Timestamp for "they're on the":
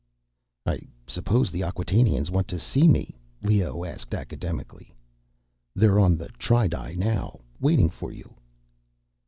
5.75-6.29